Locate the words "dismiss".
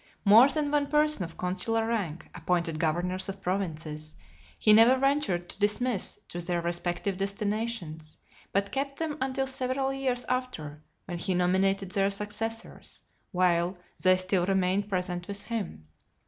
5.59-6.17